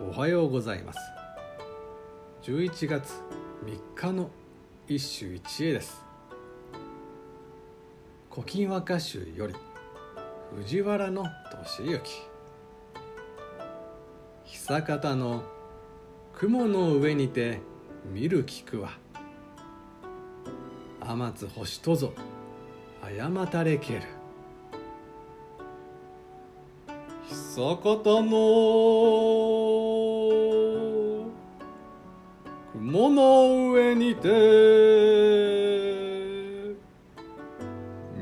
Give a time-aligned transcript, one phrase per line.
[0.00, 0.98] おはようございます。
[2.42, 3.14] 11月
[3.64, 4.30] 3日の
[4.86, 6.04] 一首一会です
[8.30, 9.56] 「古今和歌集」より
[10.54, 12.28] 藤原の俊之。
[14.44, 15.42] 久方の
[16.32, 17.60] 雲の上にて
[18.04, 18.92] 見る菊は
[21.00, 22.12] 天津星とぞ
[23.02, 24.17] 誤たれける。
[27.58, 28.30] 久方の。
[32.72, 34.28] 雲の上にて。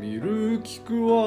[0.00, 1.20] 見る菊は。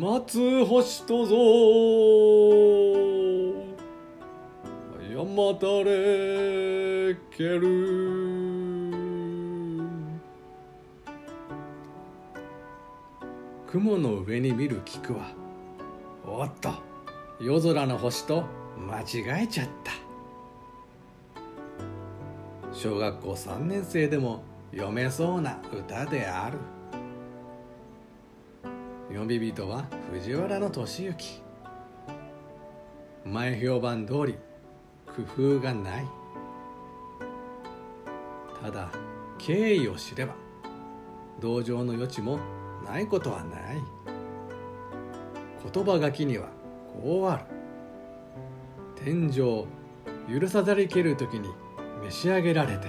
[0.00, 1.36] 天津星とぞ。
[5.14, 8.73] 誤たれける。
[13.74, 15.32] 雲の上に見る菊は
[16.24, 16.70] おっと
[17.40, 18.44] 夜空の星と
[18.78, 19.90] 間違えちゃった。
[22.72, 26.58] 小学校3年生でも読めそうな歌である。
[29.08, 31.42] 読み人は藤原俊之
[33.24, 34.36] 前評判通り
[35.36, 36.06] 工夫がない。
[38.62, 38.88] ただ
[39.38, 40.36] 経緯を知れば
[41.40, 42.38] 同情の余地も
[42.84, 43.82] ないことはない。
[45.72, 46.48] 言葉書きには
[47.02, 47.44] こうある。
[49.04, 49.66] 天井
[50.40, 51.48] 許さざりける時に
[52.04, 52.86] 召し上げられて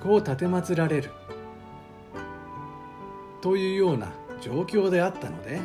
[0.00, 1.10] 都を立てまつられる。
[3.40, 5.60] というような状況であったので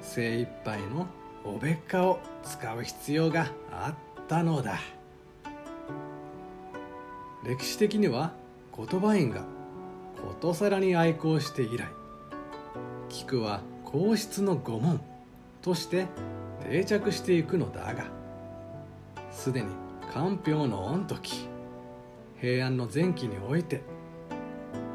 [0.00, 1.06] 精一杯の
[1.44, 4.78] おべっかを使う必要があったのだ。
[7.44, 8.32] 歴史的には
[8.76, 9.42] 言葉院が
[10.16, 11.86] ことさらに愛好して以来
[13.08, 15.00] 菊は皇室の御門
[15.62, 16.06] として
[16.68, 18.04] 定着していくのだが
[19.30, 19.68] すでに
[20.12, 21.48] 官標の御時
[22.40, 23.82] 平安の前期において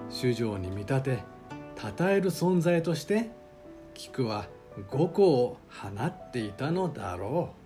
[0.10, 1.20] 主情に見立て
[1.78, 3.32] 称える存在として
[3.94, 4.48] 菊は
[4.90, 7.62] 五個を放っていたのだろう。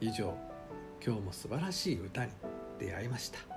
[0.00, 0.34] 以上
[1.04, 2.32] 今日も素晴らしい歌に
[2.78, 3.55] 出会いました。